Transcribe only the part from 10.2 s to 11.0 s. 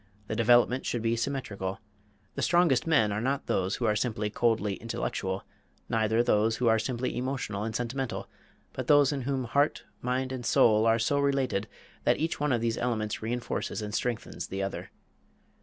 and soul are